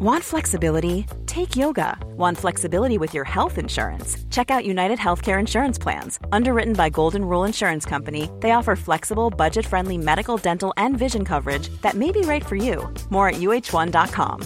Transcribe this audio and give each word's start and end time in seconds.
Want 0.00 0.22
flexibility? 0.22 1.06
Take 1.26 1.56
yoga. 1.56 1.98
Want 2.16 2.38
flexibility 2.38 2.98
with 2.98 3.12
your 3.14 3.24
health 3.24 3.58
insurance? 3.58 4.16
Check 4.30 4.48
out 4.48 4.64
United 4.64 4.96
Healthcare 4.96 5.40
Insurance 5.40 5.76
Plans. 5.76 6.20
Underwritten 6.30 6.74
by 6.74 6.88
Golden 6.88 7.24
Rule 7.24 7.42
Insurance 7.42 7.84
Company, 7.84 8.30
they 8.38 8.52
offer 8.52 8.76
flexible, 8.76 9.28
budget 9.28 9.66
friendly 9.66 9.98
medical, 9.98 10.36
dental, 10.36 10.72
and 10.76 10.96
vision 10.96 11.24
coverage 11.24 11.68
that 11.82 11.94
may 11.94 12.12
be 12.12 12.20
right 12.20 12.46
for 12.46 12.54
you. 12.54 12.88
More 13.10 13.30
at 13.30 13.40
uh1.com. 13.40 14.42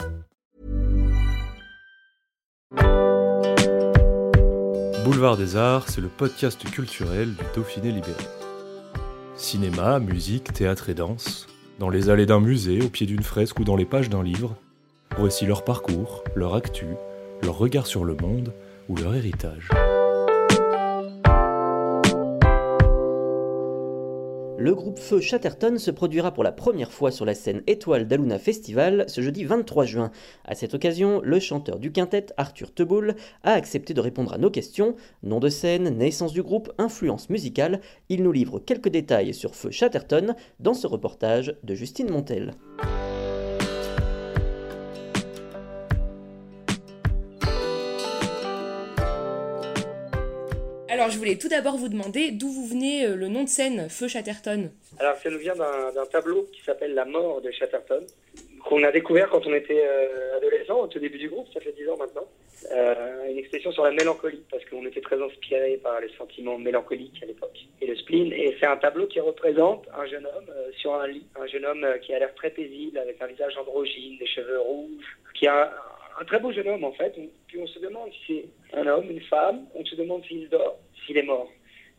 Boulevard 5.05 5.37
des 5.37 5.57
Arts, 5.57 5.91
c'est 5.91 6.01
le 6.01 6.09
podcast 6.09 6.65
culturel 6.71 7.35
du 7.35 7.45
Dauphiné 7.55 7.93
libéré. 7.93 8.25
Cinéma, 9.37 9.99
musique, 9.99 10.55
théâtre 10.55 10.89
et 10.89 10.95
danse. 10.95 11.47
Dans 11.79 11.91
les 11.91 12.09
allées 12.09 12.25
d'un 12.25 12.41
musée, 12.41 12.81
au 12.81 12.89
pied 12.89 13.07
d'une 13.07 13.23
fresque 13.23 13.59
ou 13.59 13.65
dans 13.65 13.77
les 13.77 13.85
pages 13.85 14.09
d'un 14.09 14.23
livre, 14.23 14.57
Voici 15.19 15.45
leur 15.45 15.63
parcours, 15.63 16.25
leur 16.35 16.55
actu, 16.55 16.87
leur 17.43 17.59
regard 17.59 17.87
sur 17.87 18.05
le 18.05 18.15
monde 18.15 18.53
ou 18.89 18.97
leur 18.97 19.15
héritage. 19.15 19.69
Le 24.59 24.75
groupe 24.75 24.99
Feu 24.99 25.21
Chatterton 25.21 25.77
se 25.77 25.91
produira 25.91 26.33
pour 26.33 26.45
la 26.45 26.53
première 26.53 26.93
fois 26.93 27.11
sur 27.11 27.27
la 27.27 27.35
scène 27.35 27.63
Étoile 27.67 28.09
d'Aluna 28.09 28.39
Festival 28.39 29.05
ce 29.07 29.21
jeudi 29.21 29.45
23 29.45 29.85
juin. 29.85 30.11
À 30.45 30.55
cette 30.55 30.73
occasion, 30.73 31.21
le 31.23 31.41
chanteur 31.41 31.79
du 31.79 31.93
quintet, 31.93 32.27
Arthur 32.39 32.73
Teboul, 32.73 33.15
a 33.43 33.53
accepté 33.53 33.93
de 33.93 34.01
répondre 34.01 34.33
à 34.33 34.39
nos 34.39 34.51
questions. 34.51 34.97
Nom 35.23 35.41
de 35.41 35.49
scène, 35.51 35.91
naissance 35.91 36.33
du 36.33 36.43
groupe, 36.43 36.73
influence 36.79 37.29
musicale. 37.29 37.81
Il 38.09 38.23
nous 38.23 38.33
livre 38.33 38.61
quelques 38.61 38.89
détails 38.89 39.35
sur 39.35 39.55
Feu 39.55 39.71
Chatterton 39.71 40.35
dans 40.59 40.75
ce 40.75 40.87
reportage 40.87 41.55
de 41.65 41.75
Justine 41.75 42.11
Montel. 42.11 42.55
Alors, 50.93 51.09
je 51.09 51.17
voulais 51.17 51.39
tout 51.39 51.49
d'abord 51.49 51.79
vous 51.79 51.89
demander 51.89 52.33
d'où 52.33 52.49
vous 52.51 52.67
venez 52.67 53.07
euh, 53.07 53.17
le 53.17 53.29
nom 53.29 53.45
de 53.45 53.49
scène 53.49 53.89
Feu 53.89 54.09
Chatterton. 54.09 54.71
Alors, 54.99 55.17
ça 55.17 55.31
nous 55.31 55.39
vient 55.39 55.55
d'un 55.55 56.05
tableau 56.13 56.47
qui 56.53 56.61
s'appelle 56.61 56.93
La 56.93 57.07
mort 57.07 57.41
de 57.41 57.51
Chatterton, 57.51 58.07
qu'on 58.63 58.83
a 58.83 58.93
découvert 58.93 59.31
quand 59.31 59.47
on 59.47 59.55
était 59.55 59.83
euh, 59.87 60.37
adolescent, 60.37 60.81
au 60.81 60.87
tout 60.89 60.99
début 60.99 61.17
du 61.17 61.31
groupe, 61.31 61.47
ça 61.55 61.61
fait 61.61 61.73
10 61.73 61.89
ans 61.89 61.97
maintenant. 61.97 62.29
Euh, 62.73 63.31
une 63.31 63.39
expression 63.39 63.73
sur 63.73 63.85
la 63.85 63.93
mélancolie, 63.93 64.43
parce 64.51 64.63
qu'on 64.67 64.85
était 64.85 65.01
très 65.01 65.19
inspiré 65.19 65.81
par 65.83 65.99
les 65.99 66.11
sentiments 66.19 66.59
mélancoliques 66.59 67.23
à 67.23 67.27
l'époque, 67.27 67.59
et 67.81 67.87
le 67.87 67.97
spleen. 67.97 68.31
Et 68.31 68.55
c'est 68.61 68.67
un 68.67 68.77
tableau 68.77 69.07
qui 69.07 69.19
représente 69.19 69.87
un 69.99 70.05
jeune 70.05 70.27
homme 70.27 70.55
sur 70.77 70.95
un 70.95 71.07
lit, 71.07 71.25
un 71.41 71.47
jeune 71.47 71.65
homme 71.65 71.87
qui 72.03 72.13
a 72.13 72.19
l'air 72.19 72.35
très 72.35 72.51
paisible, 72.51 72.99
avec 72.99 73.17
un 73.23 73.29
visage 73.29 73.57
androgyne, 73.57 74.19
des 74.19 74.27
cheveux 74.27 74.61
rouges, 74.61 75.17
qui 75.33 75.47
a 75.47 75.73
un 76.21 76.25
très 76.25 76.39
beau 76.39 76.53
jeune 76.53 76.69
homme 76.69 76.85
en 76.85 76.93
fait. 76.93 77.15
Puis 77.47 77.59
on 77.61 77.67
se 77.67 77.79
demande 77.79 78.11
si 78.27 78.45
c'est 78.71 78.79
un 78.79 78.87
homme, 78.87 79.11
une 79.11 79.23
femme, 79.23 79.67
on 79.75 79.85
se 79.85 79.95
demande 79.95 80.25
s'il 80.25 80.49
dort, 80.49 80.79
s'il 81.05 81.17
est 81.19 81.23
mort. 81.23 81.51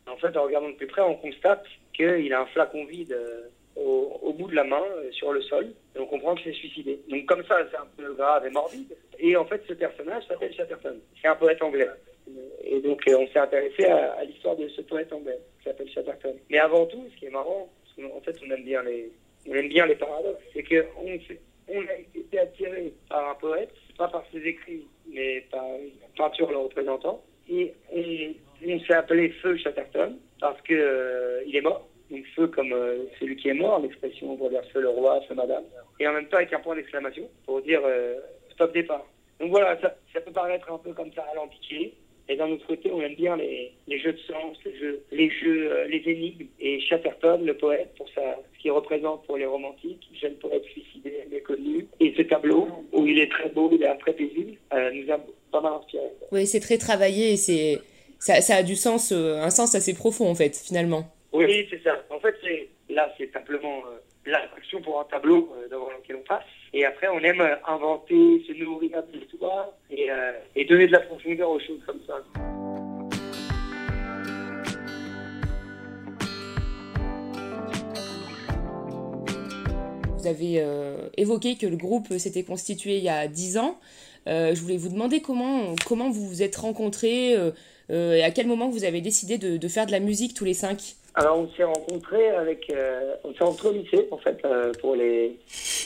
En 0.07 0.17
fait, 0.17 0.35
en 0.35 0.43
regardant 0.43 0.69
de 0.69 0.75
plus 0.75 0.87
près, 0.87 1.01
on 1.01 1.15
constate 1.15 1.65
qu'il 1.93 2.33
a 2.33 2.41
un 2.41 2.45
flacon 2.47 2.85
vide 2.85 3.13
euh, 3.13 3.47
au, 3.75 4.33
bout 4.33 4.47
de 4.47 4.55
la 4.55 4.63
main, 4.63 4.83
euh, 4.97 5.11
sur 5.11 5.31
le 5.31 5.41
sol, 5.41 5.73
et 5.95 5.99
on 5.99 6.05
comprend 6.05 6.35
qu'il 6.35 6.51
s'est 6.51 6.59
suicidé. 6.59 6.99
Donc 7.09 7.25
comme 7.25 7.43
ça, 7.45 7.57
c'est 7.71 7.77
un 7.77 7.87
peu 7.97 8.13
grave 8.13 8.45
et 8.45 8.49
morbide. 8.49 8.95
Et 9.19 9.35
en 9.35 9.45
fait, 9.45 9.61
ce 9.67 9.73
personnage 9.73 10.23
s'appelle 10.27 10.53
Chatterton. 10.53 10.99
C'est 11.21 11.27
un 11.27 11.35
poète 11.35 11.61
anglais. 11.61 11.87
Et 12.63 12.79
donc, 12.81 13.01
euh, 13.07 13.17
on 13.17 13.27
s'est 13.27 13.39
intéressé 13.39 13.85
à, 13.85 14.23
l'histoire 14.23 14.55
de 14.55 14.67
ce 14.69 14.81
poète 14.81 15.11
anglais 15.11 15.39
qui 15.59 15.65
s'appelle 15.65 15.89
Chatterton. 15.89 16.35
Mais 16.49 16.59
avant 16.59 16.85
tout, 16.85 17.05
ce 17.13 17.19
qui 17.19 17.25
est 17.25 17.31
marrant, 17.31 17.69
parce 17.83 18.09
qu'en 18.09 18.21
fait, 18.21 18.35
on 18.45 18.51
aime 18.51 18.63
bien 18.63 18.81
les, 18.83 19.11
on 19.47 19.53
aime 19.53 19.69
bien 19.69 19.85
les 19.85 19.95
paradoxes, 19.95 20.43
c'est 20.53 20.63
qu'on 20.63 21.19
on 21.67 21.81
a 21.81 21.93
été 22.15 22.39
attiré 22.39 22.93
par 23.09 23.29
un 23.29 23.35
poète 23.35 23.73
pas 23.97 24.07
par 24.07 24.23
ses 24.31 24.39
écrits, 24.39 24.87
mais 25.07 25.45
par 25.51 25.65
une 25.65 25.91
peinture 26.17 26.51
le 26.51 26.57
représentant. 26.57 27.21
Et 27.49 27.73
on, 27.91 28.79
s'est 28.79 28.93
appelé 28.93 29.29
Feu 29.41 29.57
Chatterton 29.57 30.17
parce 30.39 30.61
que 30.61 30.73
euh, 30.73 31.43
il 31.45 31.55
est 31.55 31.61
mort. 31.61 31.87
Donc 32.09 32.25
feu 32.35 32.47
comme 32.47 32.71
euh, 32.73 33.05
celui 33.19 33.35
qui 33.35 33.49
est 33.49 33.53
mort, 33.53 33.79
l'expression 33.81 34.37
on 34.39 34.49
dire 34.49 34.63
feu 34.71 34.81
le 34.81 34.89
roi, 34.89 35.21
feu 35.27 35.35
madame. 35.35 35.63
Et 35.99 36.07
en 36.07 36.13
même 36.13 36.27
temps 36.27 36.37
avec 36.37 36.53
un 36.53 36.59
point 36.59 36.75
d'exclamation 36.75 37.29
pour 37.45 37.61
dire 37.61 37.81
euh, 37.83 38.19
stop 38.51 38.73
départ. 38.73 39.05
Donc 39.39 39.49
voilà, 39.49 39.79
ça, 39.81 39.95
ça, 40.13 40.21
peut 40.21 40.31
paraître 40.31 40.71
un 40.71 40.77
peu 40.77 40.93
comme 40.93 41.11
ça 41.13 41.25
alambiqué, 41.33 41.93
et 42.29 42.35
d'un 42.37 42.49
autre 42.51 42.65
côté, 42.65 42.89
on 42.91 43.01
aime 43.01 43.15
bien 43.15 43.35
les, 43.35 43.73
jeux 43.99 44.13
de 44.13 44.19
sens, 44.19 44.57
les 44.63 44.77
jeux, 44.77 45.03
les, 45.11 45.29
jeux, 45.29 45.71
euh, 45.71 45.87
les 45.87 46.01
énigmes. 46.05 46.47
Et 46.59 46.79
Chatterton, 46.81 47.43
le 47.43 47.57
poète, 47.57 47.93
pour 47.97 48.07
sa, 48.09 48.21
ce 48.63 48.69
qu'il 48.69 48.71
représente 48.71 49.25
pour 49.25 49.37
les 49.37 49.45
romantiques, 49.45 50.07
jeune 50.19 50.35
poète 50.35 50.63
suicidé, 50.63 51.27
méconnu. 51.29 51.85
Et 51.99 52.13
ce 52.15 52.21
tableau, 52.21 52.67
où 52.93 53.05
il 53.05 53.19
est 53.19 53.29
très 53.29 53.49
beau, 53.49 53.69
il 53.73 53.83
est 53.83 53.95
très 53.97 54.13
paisible, 54.13 54.57
euh, 54.73 54.91
nous 54.93 55.11
a 55.11 55.19
pas 55.51 55.61
mal 55.61 55.73
inspiré. 55.73 56.05
Oui, 56.31 56.47
c'est 56.47 56.61
très 56.61 56.77
travaillé 56.77 57.33
et 57.33 57.37
c'est, 57.37 57.79
ça, 58.19 58.39
ça, 58.41 58.55
a 58.55 58.63
du 58.63 58.75
sens, 58.75 59.11
euh, 59.11 59.41
un 59.41 59.49
sens 59.49 59.75
assez 59.75 59.93
profond, 59.93 60.29
en 60.29 60.35
fait, 60.35 60.55
finalement. 60.55 61.13
Oui, 61.33 61.67
c'est 61.69 61.83
ça. 61.83 62.01
En 62.09 62.19
fait, 62.19 62.35
c'est, 62.41 62.69
là, 62.89 63.13
c'est 63.17 63.31
simplement 63.33 63.83
l'attraction 64.25 64.81
pour 64.81 65.01
un 65.01 65.05
tableau 65.05 65.53
devant 65.69 65.89
lequel 65.99 66.17
on 66.17 66.27
passe. 66.27 66.43
Et 66.73 66.85
après, 66.85 67.07
on 67.07 67.19
aime 67.19 67.41
inventer, 67.67 68.43
se 68.47 68.53
nourrir 68.53 69.03
de 69.11 69.19
l'histoire 69.19 69.69
et, 69.91 70.09
euh, 70.09 70.31
et, 70.55 70.65
donner 70.65 70.87
de 70.87 70.93
la 70.93 71.01
profondeur 71.01 71.49
aux 71.49 71.59
choses 71.59 71.81
comme 71.85 71.99
ça. 72.07 72.23
Vous 80.23 80.29
avez 80.29 80.61
euh, 80.61 81.09
évoqué 81.17 81.55
que 81.55 81.67
le 81.67 81.75
groupe 81.75 82.17
s'était 82.17 82.43
constitué 82.43 82.97
il 82.97 83.03
y 83.03 83.09
a 83.09 83.27
10 83.27 83.57
ans. 83.57 83.77
Euh, 84.27 84.55
je 84.55 84.61
voulais 84.61 84.77
vous 84.77 84.89
demander 84.89 85.21
comment, 85.21 85.75
comment 85.85 86.09
vous 86.09 86.25
vous 86.25 86.41
êtes 86.41 86.55
rencontrés 86.55 87.35
et 87.89 88.23
à 88.23 88.31
quel 88.31 88.47
moment 88.47 88.69
vous 88.69 88.85
avez 88.85 89.01
décidé 89.01 89.37
de, 89.37 89.67
faire 89.67 89.85
de 89.85 89.91
la 89.91 89.99
musique 89.99 90.33
tous 90.33 90.45
les 90.45 90.53
cinq. 90.53 90.95
Alors 91.15 91.37
on 91.37 91.47
s'est 91.49 91.63
rencontrés 91.63 92.29
avec, 92.29 92.71
euh, 92.71 93.15
on 93.23 93.33
s'est 93.33 93.43
rencontrés 93.43 93.69
au 93.69 94.13
en 94.15 94.17
fait 94.17 94.43
euh, 94.45 94.71
pour 94.81 94.95
les, 94.95 95.37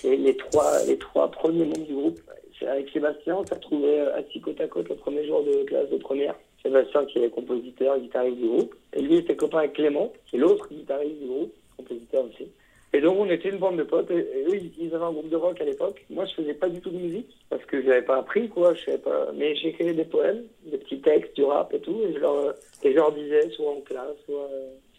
les, 0.05 0.37
trois 0.37 0.85
les 0.85 0.97
trois 0.97 1.29
premiers 1.29 1.65
membres 1.65 1.85
du 1.85 1.93
groupe. 1.93 2.19
C'est 2.57 2.67
avec 2.67 2.89
Sébastien, 2.91 3.35
on 3.35 3.45
s'est 3.45 3.55
retrouvé 3.55 3.99
euh, 3.99 4.15
assis 4.15 4.39
côte 4.39 4.61
à 4.61 4.67
côte 4.67 4.87
le 4.87 4.95
premier 4.95 5.27
jour 5.27 5.43
de 5.43 5.65
classe 5.65 5.89
de 5.89 5.97
première. 5.97 6.35
Sébastien 6.63 7.05
qui 7.05 7.19
est 7.19 7.29
compositeur, 7.29 7.99
guitariste 7.99 8.37
du 8.37 8.47
groupe, 8.47 8.75
et 8.93 9.01
lui 9.01 9.17
était 9.17 9.35
copain 9.35 9.59
avec 9.59 9.73
Clément, 9.73 10.13
qui 10.27 10.37
est 10.37 10.39
l'autre 10.39 10.69
guitariste 10.69 11.19
du 11.19 11.27
groupe, 11.27 11.53
compositeur 11.75 12.23
aussi. 12.23 12.47
Et 12.93 13.01
donc 13.01 13.17
on 13.19 13.29
était 13.29 13.49
une 13.49 13.57
bande 13.57 13.77
de 13.77 13.83
potes. 13.83 14.09
Et, 14.11 14.45
eux, 14.47 14.59
ils 14.79 14.93
avaient 14.93 15.05
un 15.05 15.11
groupe 15.11 15.29
de 15.29 15.35
rock 15.35 15.59
à 15.61 15.65
l'époque. 15.65 16.03
Moi, 16.09 16.25
je 16.25 16.33
faisais 16.35 16.53
pas 16.53 16.69
du 16.69 16.79
tout 16.79 16.89
de 16.89 16.97
musique 16.97 17.35
parce 17.49 17.63
que 17.65 17.81
je 17.81 17.87
n'avais 17.87 18.01
pas 18.01 18.17
appris 18.17 18.49
quoi. 18.49 18.73
Je 18.73 18.85
savais 18.85 18.97
pas. 18.97 19.31
Mais 19.35 19.55
j'écrivais 19.55 19.93
des 19.93 20.05
poèmes, 20.05 20.43
des 20.65 20.77
petits 20.77 21.01
textes, 21.01 21.35
du 21.35 21.43
rap 21.43 21.73
et 21.73 21.79
tout. 21.79 22.01
Et 22.07 22.13
je 22.13 22.19
leur, 22.19 22.55
et 22.83 22.91
je 22.91 22.95
leur 22.95 23.11
disais 23.11 23.49
soit 23.51 23.71
en 23.71 23.81
classe, 23.81 24.15
soit 24.25 24.49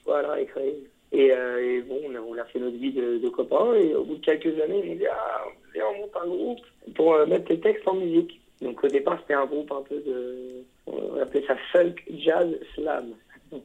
voilà, 0.04 0.41
écrit. 0.41 0.75
Et, 1.12 1.32
euh, 1.32 1.78
et, 1.78 1.81
bon, 1.82 2.00
on 2.06 2.38
a, 2.38 2.44
fait 2.44 2.59
notre 2.59 2.77
vie 2.77 2.93
de, 2.93 3.28
copains. 3.28 3.75
Et 3.75 3.94
au 3.94 4.04
bout 4.04 4.16
de 4.16 4.25
quelques 4.25 4.60
années, 4.60 4.81
ils 4.84 4.91
m'ont 4.91 4.97
dit 4.97 5.06
Ah, 5.06 5.44
on 5.77 5.98
monte 6.00 6.16
un 6.22 6.27
groupe 6.27 6.60
pour 6.94 7.15
euh, 7.15 7.27
mettre 7.27 7.50
les 7.50 7.60
textes 7.60 7.87
en 7.87 7.94
musique. 7.94 8.41
Donc 8.60 8.82
au 8.82 8.88
départ, 8.88 9.19
c'était 9.21 9.34
un 9.34 9.47
groupe 9.47 9.71
un 9.72 9.82
peu 9.82 9.97
de. 10.00 10.65
On 10.87 11.21
appelait 11.21 11.44
ça 11.47 11.56
folk, 11.72 12.03
jazz, 12.10 12.48
slam. 12.75 13.15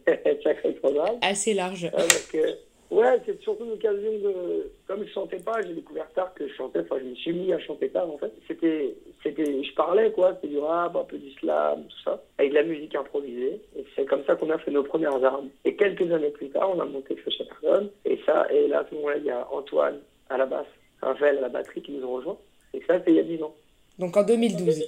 Assez 1.22 1.54
large. 1.54 1.86
Avec, 1.86 2.36
euh, 2.36 2.54
Ouais, 2.94 3.20
c'est 3.26 3.42
surtout 3.42 3.66
l'occasion 3.66 4.12
de. 4.20 4.72
Comme 4.86 5.04
je 5.04 5.12
chantais 5.12 5.40
pas, 5.40 5.60
j'ai 5.64 5.74
découvert 5.74 6.08
tard 6.14 6.32
que 6.36 6.48
je 6.48 6.54
chantais. 6.54 6.82
Enfin, 6.82 6.98
je 7.00 7.06
me 7.06 7.16
suis 7.16 7.34
mis 7.34 7.52
à 7.52 7.58
chanter 7.58 7.90
tard 7.90 8.08
en 8.08 8.20
fait. 8.20 8.32
C'était, 8.48 8.96
c'était, 9.24 9.64
je 9.64 9.74
parlais 9.74 10.12
quoi. 10.12 10.36
C'était 10.36 10.54
du 10.54 10.60
rap, 10.60 10.96
un 10.96 11.04
peu 11.04 11.18
du 11.18 11.32
slam, 11.32 11.86
tout 11.86 12.00
ça, 12.04 12.22
avec 12.38 12.52
de 12.52 12.56
la 12.56 12.62
musique 12.62 12.94
improvisée. 12.94 13.60
Et 13.76 13.84
c'est 13.96 14.06
comme 14.06 14.24
ça 14.26 14.36
qu'on 14.36 14.52
a 14.52 14.60
fait 14.60 14.70
nos 14.70 14.84
premières 14.84 15.24
armes. 15.26 15.50
Et 15.66 15.76
quelques 15.76 16.12
années 16.12 16.30
plus 16.30 16.50
tard, 16.50 16.70
on 16.70 16.80
a 16.80 16.86
monté 16.86 17.16
Feu 17.16 17.32
Chatterton. 17.32 17.90
Et 18.06 18.20
ça, 18.28 18.46
et 18.52 18.68
là, 18.68 18.82
à 18.82 18.86
ce 18.88 18.94
moment-là, 18.94 19.18
il 19.18 19.26
y 19.26 19.32
a 19.32 19.48
Antoine 19.52 20.00
à 20.30 20.38
la 20.38 20.46
basse, 20.46 20.68
Raphaël 21.02 21.40
à 21.40 21.42
la 21.42 21.50
batterie 21.50 21.82
qui 21.82 21.94
nous 21.94 22.06
ont 22.06 22.14
rejoints. 22.14 22.38
Et 22.76 22.82
ça, 22.86 23.00
c'était 23.00 23.12
il 23.12 23.18
y 23.18 23.22
a 23.22 23.24
10 23.24 23.42
ans. 23.42 23.56
Donc 23.98 24.16
en 24.16 24.24
2012. 24.24 24.84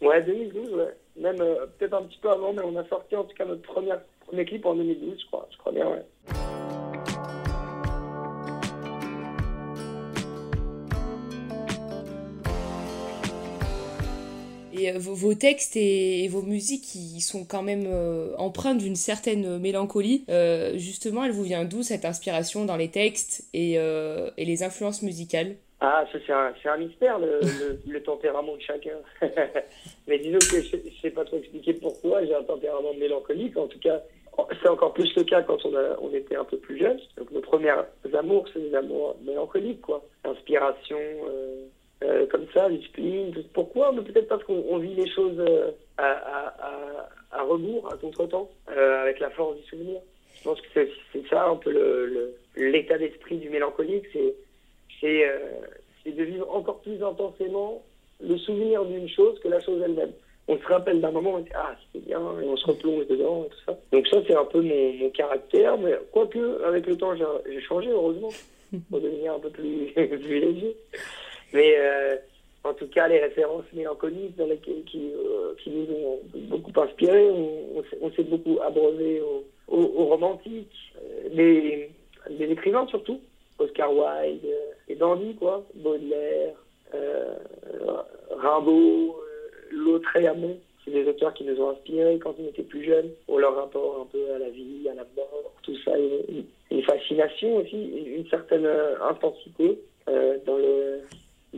Ouais, 0.00 0.22
2012, 0.22 0.72
ouais. 0.72 0.94
Même 1.18 1.40
euh, 1.42 1.66
peut-être 1.78 1.94
un 1.94 2.04
petit 2.04 2.18
peu 2.22 2.30
avant, 2.30 2.54
mais 2.54 2.62
on 2.64 2.76
a 2.76 2.84
sorti 2.88 3.14
en 3.14 3.24
tout 3.24 3.36
cas 3.36 3.44
notre 3.44 3.60
première, 3.60 4.00
premier 4.20 4.46
clip 4.46 4.64
en 4.64 4.74
2012, 4.74 5.20
je 5.20 5.26
crois. 5.26 5.46
Je 5.52 5.58
crois 5.58 5.72
bien, 5.72 5.86
ouais. 5.86 6.02
Et 14.80 14.90
euh, 14.90 14.98
vos, 14.98 15.34
textes 15.34 15.76
et, 15.76 16.26
vos 16.28 16.42
musiques, 16.42 16.94
ils 16.94 17.20
sont 17.20 17.44
quand 17.44 17.62
même 17.62 17.84
euh, 17.86 18.34
empreints 18.38 18.74
d'une 18.74 18.96
certaine 18.96 19.58
mélancolie. 19.58 20.24
Euh, 20.28 20.72
justement, 20.76 21.24
elle 21.24 21.32
vous 21.32 21.42
vient 21.42 21.64
d'où 21.64 21.82
cette 21.82 22.04
inspiration 22.04 22.64
dans 22.64 22.76
les 22.76 22.88
textes 22.88 23.44
et, 23.52 23.74
et 23.74 24.44
les 24.44 24.62
influences 24.62 25.02
musicales? 25.02 25.56
Ah, 25.82 26.04
ça 26.12 26.18
c'est 26.26 26.68
un, 26.68 26.76
mystère, 26.76 27.18
le, 27.86 28.02
tempérament 28.02 28.56
de 28.56 28.60
chacun. 28.60 28.96
Mais 30.06 30.18
disons 30.18 30.38
que 30.38 30.60
je 30.60 30.76
ne 30.76 30.90
sais 31.00 31.10
pas 31.10 31.24
trop 31.24 31.38
expliquer 31.38 31.74
pourquoi 31.74 32.24
j'ai 32.24 32.34
un 32.34 32.42
tempérament 32.42 32.92
mélancolique. 32.94 33.56
En 33.56 33.66
tout 33.66 33.78
cas, 33.78 34.02
c'est 34.62 34.68
encore 34.68 34.92
plus 34.92 35.14
le 35.16 35.24
cas 35.24 35.42
quand 35.42 35.64
on, 35.64 35.74
a, 35.74 35.96
on 36.00 36.12
était 36.12 36.36
un 36.36 36.44
peu 36.44 36.58
plus 36.58 36.78
jeune. 36.78 36.98
Donc 37.16 37.30
nos 37.30 37.40
premiers 37.40 37.72
amours, 38.18 38.46
c'est 38.52 38.60
des 38.60 38.74
amours 38.74 39.16
mélancoliques, 39.24 39.80
quoi. 39.80 40.04
Inspiration, 40.24 40.98
euh, 40.98 41.49
comme 42.30 42.46
ça, 42.54 42.68
spleen. 42.84 43.32
Pourquoi 43.52 43.92
Mais 43.92 44.02
peut-être 44.02 44.28
parce 44.28 44.44
qu'on 44.44 44.78
vit 44.78 44.94
les 44.94 45.08
choses 45.10 45.38
euh, 45.38 45.70
à, 45.98 47.42
rebours, 47.42 47.92
à 47.92 47.96
contre-temps, 47.96 48.50
euh, 48.70 49.02
avec 49.02 49.20
la 49.20 49.30
force 49.30 49.56
du 49.56 49.62
souvenir. 49.64 50.00
Je 50.38 50.44
pense 50.44 50.60
que 50.60 50.88
c'est 51.12 51.28
ça 51.28 51.46
un 51.46 51.56
peu 51.56 52.32
l'état 52.56 52.96
d'esprit 52.96 53.36
du 53.36 53.50
mélancolique, 53.50 54.06
c'est 55.00 55.26
de 56.06 56.22
vivre 56.22 56.50
encore 56.54 56.80
plus 56.80 57.02
intensément 57.02 57.82
le 58.22 58.36
souvenir 58.38 58.84
d'une 58.84 59.08
chose 59.08 59.38
que 59.40 59.48
la 59.48 59.60
chose 59.60 59.82
elle-même. 59.84 60.12
On 60.48 60.58
se 60.58 60.66
rappelle 60.66 61.00
d'un 61.00 61.10
moment, 61.10 61.34
on 61.34 61.40
dit 61.40 61.50
ah 61.54 61.74
c'était 61.92 62.06
bien, 62.06 62.20
et 62.42 62.46
on 62.46 62.56
se 62.56 62.66
replonge 62.66 63.06
dedans 63.06 63.44
et 63.44 63.48
tout 63.50 63.60
ça. 63.66 63.78
Donc 63.92 64.06
ça 64.08 64.16
c'est 64.26 64.34
un 64.34 64.44
peu 64.44 64.60
mon, 64.60 64.92
mon 64.94 65.10
caractère, 65.10 65.78
mais 65.78 65.92
quoique 66.10 66.64
avec 66.64 66.86
le 66.86 66.96
temps 66.96 67.14
j'ai 67.14 67.60
changé 67.60 67.90
heureusement 67.90 68.30
pour 68.90 69.00
devenir 69.00 69.34
un 69.34 69.38
peu 69.38 69.50
plus, 69.50 69.92
plus 69.94 70.40
léger. 70.40 70.76
Mais 71.52 71.74
euh, 71.78 72.16
en 72.64 72.74
tout 72.74 72.88
cas, 72.88 73.08
les 73.08 73.18
références 73.18 73.64
mélancoliques 73.72 74.36
dans 74.36 74.46
lesquelles, 74.46 74.84
qui, 74.84 75.12
euh, 75.14 75.54
qui 75.62 75.70
nous 75.70 75.86
ont 75.94 76.20
beaucoup 76.34 76.72
inspirés, 76.80 77.28
on, 77.30 78.10
s'est 78.12 78.24
beaucoup 78.24 78.58
abreuvé 78.62 79.20
aux, 79.20 79.44
aux, 79.68 80.06
romantiques, 80.06 80.92
euh, 80.96 81.28
les, 81.32 81.90
les, 82.28 82.50
écrivains 82.50 82.86
surtout, 82.86 83.20
Oscar 83.58 83.92
Wilde 83.92 84.46
et 84.88 84.94
Dandy, 84.94 85.34
quoi, 85.36 85.64
Baudelaire, 85.74 86.54
Rimbaud, 88.30 89.20
Lautréamont. 89.70 90.58
C'est 90.84 90.92
des 90.92 91.06
auteurs 91.06 91.34
qui 91.34 91.44
nous 91.44 91.60
ont 91.60 91.70
inspirés 91.70 92.18
quand 92.18 92.34
on 92.38 92.48
était 92.48 92.62
plus 92.62 92.82
jeunes, 92.84 93.10
pour 93.26 93.38
leur 93.38 93.54
rapport 93.54 94.00
un 94.00 94.06
peu 94.06 94.32
à 94.34 94.38
la 94.38 94.48
vie, 94.48 94.88
à 94.90 94.94
la 94.94 95.04
mort, 95.14 95.52
tout 95.62 95.76
ça, 95.84 95.92
une, 95.98 96.44
une 96.70 96.82
fascination 96.82 97.56
aussi, 97.56 97.76
une 98.16 98.26
certaine 98.28 98.66
intensité 99.02 99.78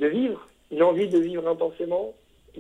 de 0.03 0.09
vivre, 0.09 0.47
une 0.73 0.83
envie 0.83 1.09
de 1.09 1.19
vivre 1.19 1.47
intensément, 1.47 2.13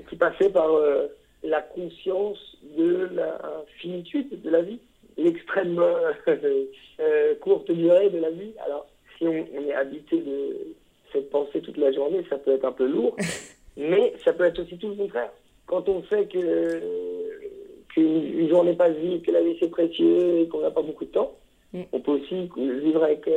qui 0.09 0.17
passait 0.17 0.49
par 0.49 0.73
euh, 0.73 1.09
la 1.43 1.61
conscience 1.61 2.39
de 2.77 3.09
la 3.15 3.65
finitude 3.81 4.41
de 4.41 4.50
la 4.50 4.62
vie, 4.62 4.79
l'extrême 5.19 5.79
euh, 5.79 6.12
euh, 7.00 7.35
courte 7.41 7.71
durée 7.71 8.11
de 8.11 8.19
la 8.19 8.31
vie. 8.31 8.53
Alors, 8.65 8.87
si 9.19 9.27
on, 9.27 9.35
est 9.69 9.75
habité 9.75 10.19
de 10.19 10.56
cette 11.12 11.31
pensée 11.31 11.61
toute 11.61 11.77
la 11.77 11.93
journée, 11.93 12.25
ça 12.31 12.39
peut 12.39 12.55
être 12.55 12.65
un 12.65 12.73
peu 12.73 12.87
lourd, 12.87 13.17
mais 13.77 14.15
ça 14.25 14.33
peut 14.33 14.44
être 14.44 14.61
aussi 14.61 14.79
tout 14.79 14.89
le 14.89 14.94
contraire. 14.94 15.33
Quand 15.67 15.89
on 15.89 16.03
sait 16.05 16.27
que 16.27 16.81
qu'une 17.89 18.49
journée 18.49 18.73
passe 18.73 18.97
vite, 18.97 19.27
que 19.27 19.33
la 19.33 19.43
vie 19.43 19.56
c'est 19.61 19.69
précieux 19.69 20.41
et 20.41 20.49
qu'on 20.49 20.61
n'a 20.61 20.71
pas 20.71 20.81
beaucoup 20.81 21.05
de 21.05 21.11
temps, 21.11 21.33
mm. 21.75 21.83
on 21.93 22.00
peut 22.00 22.12
aussi 22.12 22.49
vivre 22.56 23.03
avec 23.03 23.29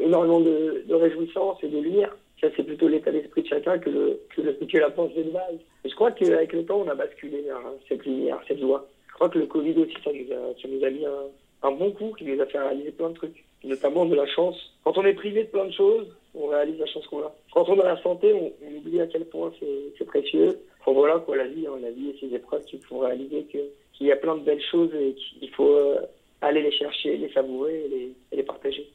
énormément 0.00 0.40
de, 0.40 0.84
de 0.86 0.94
réjouissance 0.94 1.58
et 1.62 1.68
de 1.68 1.78
lumière. 1.78 2.16
Ça, 2.40 2.48
c'est 2.56 2.62
plutôt 2.62 2.88
l'état 2.88 3.10
d'esprit 3.10 3.42
de 3.42 3.48
chacun 3.48 3.78
que, 3.78 3.90
le, 3.90 4.20
que, 4.34 4.42
le, 4.42 4.52
que 4.52 4.78
la 4.78 4.90
pensée 4.90 5.24
de 5.24 5.30
base. 5.30 5.58
Et 5.84 5.88
je 5.88 5.94
crois 5.94 6.12
qu'avec 6.12 6.52
le 6.52 6.64
temps, 6.64 6.82
on 6.84 6.88
a 6.88 6.94
basculé 6.94 7.42
vers 7.42 7.60
cette 7.88 8.04
lumière, 8.04 8.40
cette 8.46 8.60
joie. 8.60 8.86
Je 9.08 9.14
crois 9.14 9.28
que 9.28 9.38
le 9.38 9.46
Covid 9.46 9.74
aussi, 9.80 9.96
ça 10.04 10.12
nous 10.12 10.32
a, 10.32 10.54
ça 10.60 10.68
nous 10.68 10.84
a 10.84 10.90
mis 10.90 11.04
un, 11.04 11.68
un, 11.68 11.72
bon 11.72 11.90
coup 11.90 12.14
qui 12.16 12.24
nous 12.24 12.40
a 12.40 12.46
fait 12.46 12.58
réaliser 12.58 12.92
plein 12.92 13.10
de 13.10 13.14
trucs, 13.14 13.44
notamment 13.64 14.06
de 14.06 14.14
la 14.14 14.26
chance. 14.26 14.56
Quand 14.84 14.96
on 14.96 15.04
est 15.04 15.14
privé 15.14 15.44
de 15.44 15.48
plein 15.48 15.64
de 15.64 15.72
choses, 15.72 16.06
on 16.34 16.46
réalise 16.46 16.78
la 16.78 16.86
chance 16.86 17.06
qu'on 17.08 17.22
a. 17.22 17.34
Quand 17.52 17.68
on 17.68 17.80
a 17.80 17.84
la 17.84 18.00
santé, 18.02 18.32
on, 18.32 18.76
oublie 18.76 19.00
à 19.00 19.08
quel 19.08 19.24
point 19.24 19.52
c'est 19.98 20.04
précieux. 20.04 20.60
Enfin 20.80 20.92
voilà, 20.92 21.18
quoi, 21.18 21.36
la 21.36 21.48
vie, 21.48 21.66
hein, 21.66 21.78
la 21.82 21.90
vie 21.90 22.10
et 22.10 22.18
ses 22.20 22.32
épreuves 22.34 22.64
qui 22.66 22.78
font 22.78 23.00
réaliser 23.00 23.44
qu'il 23.50 24.06
y 24.06 24.12
a 24.12 24.16
plein 24.16 24.36
de 24.36 24.44
belles 24.44 24.62
choses 24.70 24.94
et 24.94 25.14
qu'il 25.14 25.50
faut 25.50 25.74
euh, 25.74 25.96
aller 26.40 26.62
les 26.62 26.72
chercher, 26.72 27.16
les 27.16 27.32
savourer 27.32 27.88
les, 27.90 28.12
et 28.30 28.36
les 28.36 28.42
partager. 28.44 28.86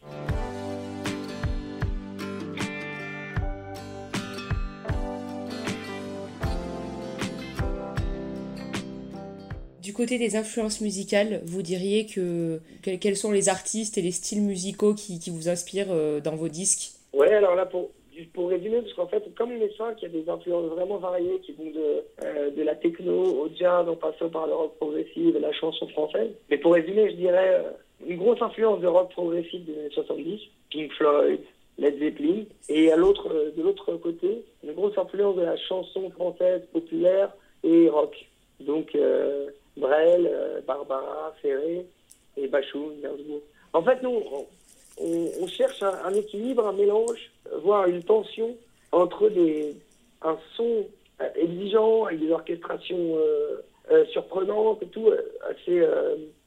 Du 9.93 9.97
côté 9.97 10.17
des 10.17 10.35
influences 10.35 10.81
musicales, 10.81 11.41
vous 11.45 11.61
diriez 11.61 12.07
que 12.07 12.59
quels 12.81 13.15
sont 13.15 13.31
les 13.31 13.47
artistes 13.47 13.95
et 13.99 14.01
les 14.01 14.09
styles 14.09 14.41
musicaux 14.41 14.95
qui, 14.95 15.19
vous 15.29 15.49
inspirent 15.49 15.91
euh, 15.91 16.19
dans 16.19 16.35
vos 16.35 16.47
disques? 16.47 16.93
Ouais, 17.13 17.31
alors 17.31 17.53
là, 17.53 17.67
pour, 17.67 17.91
pour 18.33 18.49
résumer, 18.49 18.81
parce 18.81 18.93
qu'en 18.95 19.05
fait, 19.05 19.23
comme 19.35 19.51
est 19.51 19.77
cinq, 19.77 20.01
il 20.01 20.05
y 20.05 20.05
a 20.05 20.23
des 20.23 20.27
influences 20.27 20.65
vraiment 20.71 20.97
variées 20.97 21.39
qui 21.45 21.51
vont 21.51 21.69
de, 21.69 22.03
euh, 22.25 22.49
de 22.49 22.63
la 22.63 22.73
techno 22.73 23.21
au 23.21 23.49
jazz 23.55 23.87
en 23.87 23.95
passant 23.95 24.29
par 24.29 24.47
le 24.47 24.55
rock 24.55 24.73
progressif 24.77 25.35
et 25.35 25.39
la 25.39 25.53
chanson 25.53 25.87
française. 25.89 26.31
Mais 26.49 26.57
pour 26.57 26.73
résumer, 26.73 27.11
je 27.11 27.15
dirais 27.15 27.61
euh, 27.63 27.69
une 28.07 28.17
grosse 28.17 28.41
influence 28.41 28.81
de 28.81 28.87
rock 28.87 29.11
progressif 29.11 29.63
des 29.63 29.77
années 29.77 29.93
70, 29.93 30.41
Pink 30.71 30.91
Floyd, 30.93 31.39
Led 31.77 31.99
Zeppelin, 31.99 32.45
et 32.67 32.91
à 32.91 32.95
l'autre, 32.95 33.29
de 33.55 33.61
l'autre 33.61 33.93
côté, 33.97 34.43
une 34.63 34.73
grosse 34.73 34.97
influence 34.97 35.35
de 35.35 35.43
la 35.43 35.57
chanson 35.57 36.09
française 36.09 36.63
populaire 36.73 37.31
et 37.63 37.89
rock. 37.89 38.15
Donc, 38.59 38.95
Brel, 39.77 40.29
euh, 40.31 40.61
Barbara, 40.61 41.33
Ferré 41.41 41.85
et 42.37 42.47
Bachou. 42.47 42.91
En 43.73 43.83
fait, 43.83 44.01
nous, 44.03 44.21
on, 44.99 45.47
cherche 45.47 45.81
un, 45.81 46.13
équilibre, 46.13 46.67
un 46.67 46.73
mélange, 46.73 47.31
voire 47.63 47.87
une 47.87 48.03
tension 48.03 48.55
entre 48.91 49.29
des, 49.29 49.75
un 50.21 50.37
son 50.55 50.85
euh, 51.21 51.29
exigeant 51.35 52.05
avec 52.05 52.19
des 52.19 52.31
orchestrations 52.31 53.17
euh, 53.17 54.05
surprenantes 54.11 54.83
et 54.83 54.87
tout, 54.87 55.11
assez, 55.49 55.85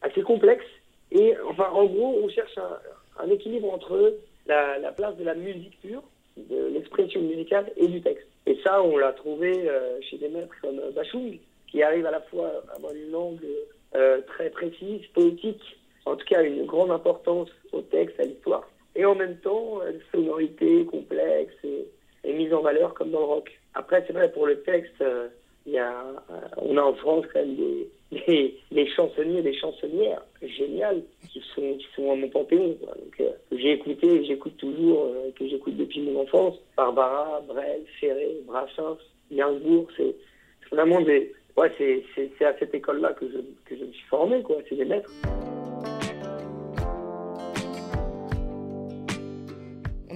assez 0.02 0.22
complexe. 0.22 0.64
Et 1.12 1.34
enfin, 1.48 1.68
en 1.72 1.84
gros, 1.84 2.20
on 2.22 2.28
cherche 2.28 2.58
un, 3.18 3.30
équilibre 3.30 3.72
entre 3.72 4.14
la, 4.46 4.78
la, 4.78 4.92
place 4.92 5.16
de 5.16 5.24
la 5.24 5.34
musique 5.34 5.78
pure, 5.80 6.02
de 6.36 6.66
l'expression 6.72 7.20
musicale 7.20 7.70
et 7.76 7.88
du 7.88 8.00
texte. 8.00 8.26
Et 8.46 8.58
ça, 8.64 8.82
on 8.82 8.96
l'a 8.96 9.12
trouvé 9.12 9.68
chez 10.08 10.18
des 10.18 10.28
maîtres 10.28 10.54
comme 10.62 10.80
Bachung, 10.94 11.38
qui 11.66 11.82
arrive 11.82 12.06
à 12.06 12.10
la 12.10 12.20
fois 12.20 12.50
à 12.68 12.76
avoir 12.76 12.92
une 12.94 13.10
langue 13.10 13.44
euh, 13.94 14.20
très 14.26 14.50
précise, 14.50 15.06
poétique, 15.14 15.62
en 16.04 16.16
tout 16.16 16.26
cas 16.26 16.42
une 16.42 16.66
grande 16.66 16.90
importance 16.90 17.48
au 17.72 17.80
texte, 17.80 18.18
à 18.20 18.24
l'histoire, 18.24 18.68
et 18.94 19.04
en 19.04 19.14
même 19.14 19.36
temps 19.38 19.80
une 19.82 20.00
sonorité 20.12 20.84
complexe 20.84 21.54
et, 21.64 21.86
mise 22.32 22.52
en 22.52 22.60
valeur 22.60 22.92
comme 22.92 23.10
dans 23.12 23.20
le 23.20 23.24
rock. 23.24 23.58
Après, 23.74 24.04
c'est 24.06 24.12
vrai, 24.12 24.30
pour 24.32 24.46
le 24.46 24.60
texte, 24.62 25.00
euh, 25.00 25.28
y 25.64 25.78
a, 25.78 25.94
euh, 26.30 26.34
on 26.58 26.76
a 26.76 26.82
en 26.82 26.92
France 26.94 27.24
quand 27.32 27.38
même 27.38 27.56
des, 27.56 28.88
chansonniers, 28.94 29.42
des 29.42 29.54
chansonnières 29.54 30.22
géniales 30.42 31.02
qui 31.32 31.40
sont, 31.54 31.74
qui 31.78 31.86
sont 31.94 32.10
à 32.12 32.16
mon 32.16 32.28
panthéon. 32.28 32.76
Donc, 32.80 33.22
j'ai 33.52 33.72
écouté, 33.72 34.24
j'écoute 34.24 34.56
toujours, 34.58 35.14
que 35.38 35.48
j'écoute 35.48 35.76
depuis 35.76 36.00
mon 36.00 36.22
enfance. 36.22 36.56
Barbara, 36.76 37.40
Brel, 37.46 37.82
Ferré, 38.00 38.36
Brassens, 38.44 38.98
Gainsbourg, 39.30 39.86
c'est 39.96 40.14
vraiment 40.70 41.00
des, 41.00 41.32
ouais, 41.56 41.72
c'est 41.78 42.44
à 42.44 42.58
cette 42.58 42.74
école-là 42.74 43.12
que 43.14 43.26
je, 43.28 43.38
que 43.64 43.76
je 43.78 43.84
me 43.84 43.92
suis 43.92 44.06
formé, 44.08 44.42
quoi. 44.42 44.56
C'est 44.68 44.76
des 44.76 44.84
maîtres. 44.84 45.10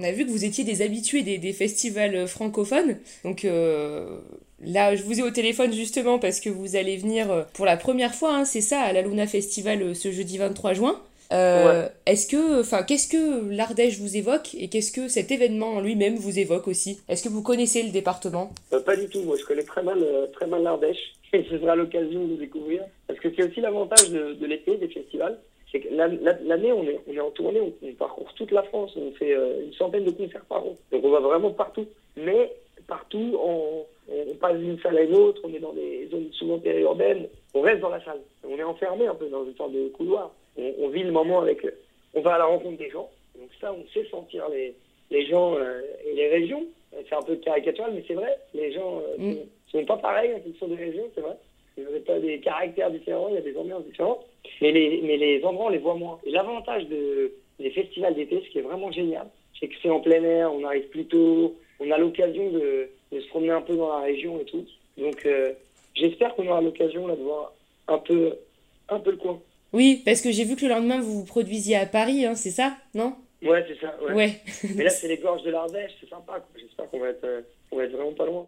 On 0.01 0.03
a 0.03 0.11
vu 0.11 0.25
que 0.25 0.31
vous 0.31 0.45
étiez 0.45 0.63
des 0.63 0.81
habitués 0.81 1.21
des, 1.21 1.53
festivals 1.53 2.27
francophones. 2.27 2.97
Donc 3.23 3.45
euh, 3.45 4.19
là, 4.59 4.95
je 4.95 5.03
vous 5.03 5.19
ai 5.19 5.21
au 5.21 5.29
téléphone 5.29 5.71
justement 5.73 6.17
parce 6.17 6.39
que 6.39 6.49
vous 6.49 6.75
allez 6.75 6.97
venir 6.97 7.45
pour 7.53 7.67
la 7.67 7.77
première 7.77 8.15
fois, 8.15 8.35
hein, 8.35 8.45
c'est 8.45 8.61
ça, 8.61 8.81
à 8.81 8.93
la 8.93 9.03
Luna 9.03 9.27
Festival 9.27 9.83
euh, 9.83 9.93
ce 9.93 10.11
jeudi 10.11 10.39
23 10.39 10.73
juin. 10.73 10.99
Euh, 11.31 11.87
Est-ce 12.05 12.27
que, 12.27 12.59
enfin, 12.59 12.83
qu'est-ce 12.83 13.07
que 13.07 13.53
l'Ardèche 13.55 13.99
vous 13.99 14.17
évoque 14.17 14.53
et 14.55 14.67
qu'est-ce 14.67 14.91
que 14.91 15.07
cet 15.07 15.31
événement 15.31 15.75
en 15.75 15.81
lui-même 15.81 16.15
vous 16.15 16.39
évoque 16.39 16.67
aussi? 16.67 17.01
Est-ce 17.07 17.23
que 17.23 17.29
vous 17.29 17.41
connaissez 17.41 17.83
le 17.83 17.91
département? 17.91 18.51
Euh, 18.73 18.79
Pas 18.81 18.95
du 18.95 19.07
tout. 19.07 19.21
Moi, 19.21 19.37
je 19.39 19.45
connais 19.45 19.63
très 19.63 19.83
mal, 19.83 20.03
très 20.33 20.47
mal 20.47 20.63
l'Ardèche 20.63 21.13
et 21.33 21.43
ce 21.49 21.57
sera 21.57 21.75
l'occasion 21.75 22.25
de 22.25 22.35
découvrir. 22.35 22.83
Parce 23.07 23.19
que 23.19 23.29
c'est 23.35 23.43
aussi 23.43 23.61
l'avantage 23.61 24.09
de, 24.09 24.33
de 24.33 24.45
l'été, 24.45 24.77
des 24.77 24.87
festivals. 24.87 25.37
C'est 25.71 25.79
que 25.79 25.87
l'année, 25.93 26.73
on 26.73 26.83
est, 26.83 26.99
on 27.07 27.13
est 27.13 27.19
en 27.21 27.31
tournée, 27.31 27.61
on, 27.61 27.93
parcourt 27.93 28.33
toute 28.35 28.51
la 28.51 28.63
France, 28.63 28.91
on 28.97 29.11
fait 29.13 29.33
euh, 29.33 29.63
une 29.65 29.73
centaine 29.73 30.03
de 30.03 30.11
concerts 30.11 30.43
par 30.49 30.65
an. 30.65 30.75
Donc 30.91 31.05
on 31.05 31.11
va 31.11 31.21
vraiment 31.21 31.51
partout. 31.51 31.85
Mais 32.17 32.51
partout, 32.87 33.39
on, 33.41 33.85
on 34.09 34.35
passe 34.35 34.57
d'une 34.57 34.77
salle 34.79 34.97
à 34.97 35.03
une 35.03 35.15
autre, 35.15 35.39
on 35.45 35.53
est 35.53 35.59
dans 35.59 35.71
des 35.71 36.09
zones 36.11 36.27
souvent 36.33 36.59
périurbaines, 36.59 37.27
on 37.53 37.61
reste 37.61 37.79
dans 37.79 37.89
la 37.89 38.03
salle. 38.03 38.19
On 38.43 38.57
est 38.57 38.63
enfermé 38.63 39.07
un 39.07 39.15
peu 39.15 39.29
dans 39.29 39.45
une 39.45 39.55
sorte 39.55 39.71
de 39.71 39.87
couloir. 39.89 40.33
On, 40.57 40.89
vit 40.89 41.03
le 41.03 41.11
moment 41.11 41.41
avec. 41.41 41.65
On 42.13 42.21
va 42.21 42.35
à 42.35 42.37
la 42.39 42.45
rencontre 42.45 42.77
des 42.77 42.89
gens. 42.89 43.09
Donc 43.39 43.49
ça, 43.59 43.73
on 43.73 43.85
sait 43.93 44.05
sentir 44.09 44.49
les, 44.49 44.75
les 45.09 45.25
gens 45.25 45.55
euh, 45.55 45.81
et 46.05 46.13
les 46.13 46.27
régions. 46.27 46.65
C'est 46.91 47.15
un 47.15 47.21
peu 47.21 47.35
caricatural, 47.37 47.93
mais 47.93 48.03
c'est 48.07 48.13
vrai. 48.13 48.37
Les 48.53 48.73
gens 48.73 49.01
euh, 49.17 49.17
mm 49.17 49.37
sont 49.71 49.85
pas 49.85 49.97
pareils 49.97 50.33
en 50.33 50.41
fonction 50.41 50.67
des 50.67 50.75
régions, 50.75 51.09
c'est 51.15 51.21
vrai. 51.21 51.37
Il 51.77 51.85
n'y 51.85 51.95
a 51.95 51.99
pas 52.01 52.19
des 52.19 52.39
caractères 52.39 52.91
différents, 52.91 53.29
il 53.29 53.35
y 53.35 53.37
a 53.37 53.41
des 53.41 53.55
ambiances 53.55 53.85
différentes. 53.85 54.25
Mais 54.61 54.71
les, 54.71 55.01
mais 55.01 55.17
les 55.17 55.43
endroits, 55.43 55.67
on 55.67 55.69
les 55.69 55.77
voit 55.77 55.95
moins. 55.95 56.19
Et 56.25 56.31
l'avantage 56.31 56.87
de, 56.87 57.31
des 57.59 57.71
festivals 57.71 58.15
d'été, 58.15 58.41
ce 58.45 58.49
qui 58.49 58.59
est 58.59 58.63
vraiment 58.63 58.91
génial, 58.91 59.27
c'est 59.59 59.67
que 59.67 59.75
c'est 59.81 59.89
en 59.89 60.01
plein 60.01 60.23
air, 60.23 60.53
on 60.53 60.63
arrive 60.65 60.89
plus 60.89 61.05
tôt, 61.05 61.55
on 61.79 61.89
a 61.91 61.97
l'occasion 61.97 62.51
de, 62.51 62.89
de, 63.11 63.19
se 63.19 63.27
promener 63.29 63.51
un 63.51 63.61
peu 63.61 63.75
dans 63.75 63.89
la 63.89 64.01
région 64.01 64.39
et 64.39 64.45
tout. 64.45 64.65
Donc 64.97 65.25
euh, 65.25 65.53
j'espère 65.95 66.35
qu'on 66.35 66.47
aura 66.47 66.61
l'occasion 66.61 67.07
là 67.07 67.15
de 67.15 67.21
voir 67.21 67.53
un 67.87 67.97
peu, 67.99 68.33
un 68.89 68.99
peu 68.99 69.11
le 69.11 69.17
coin. 69.17 69.39
Oui, 69.73 70.01
parce 70.03 70.21
que 70.21 70.31
j'ai 70.31 70.43
vu 70.43 70.55
que 70.55 70.65
le 70.65 70.69
lendemain 70.69 70.99
vous 70.99 71.19
vous 71.19 71.25
produisiez 71.25 71.77
à 71.77 71.85
Paris, 71.85 72.25
hein, 72.25 72.35
c'est 72.35 72.51
ça, 72.51 72.77
non? 72.93 73.15
Ouais, 73.41 73.65
c'est 73.67 73.79
ça. 73.79 73.95
Ouais. 74.13 74.41
Mais 74.75 74.83
là, 74.83 74.89
c'est 74.89 75.07
les 75.07 75.17
gorges 75.17 75.43
de 75.43 75.51
l'Ardèche, 75.51 75.91
c'est 75.99 76.09
sympa. 76.09 76.45
J'espère 76.55 76.89
qu'on 76.89 76.99
va 76.99 77.09
être. 77.09 77.23
Euh, 77.23 77.41
on 77.71 77.77
va 77.77 77.85
être 77.85 77.93
vraiment 77.93 78.13
pas 78.13 78.25
loin. 78.25 78.47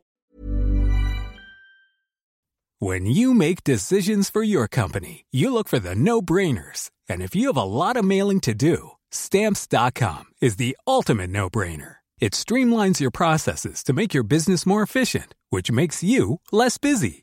When 2.80 3.06
you 3.06 3.34
make 3.34 3.63
decisions 3.63 4.30
for 4.30 4.44
your 4.44 4.68
company, 4.68 5.24
you 5.32 5.53
look 5.53 5.70
for 5.70 5.80
the 5.80 5.96
no-brainers. 5.96 6.92
And 7.08 7.22
if 7.22 7.34
you 7.34 7.48
have 7.48 7.56
a 7.58 7.63
lot 7.63 7.96
of 7.96 8.03
mailing 8.03 8.42
to 8.42 8.53
do, 8.53 8.92
stamps.com 9.10 10.25
is 10.42 10.58
the 10.58 10.75
ultimate 10.86 11.30
no-brainer. 11.30 11.98
It 12.20 12.34
streamlines 12.34 13.00
your 13.00 13.12
processes 13.12 13.84
to 13.84 13.94
make 13.94 14.13
your 14.13 14.24
business 14.24 14.65
more 14.65 14.84
efficient, 14.84 15.34
which 15.50 15.72
makes 15.72 16.03
you 16.03 16.42
less 16.51 16.77
busy. 16.77 17.23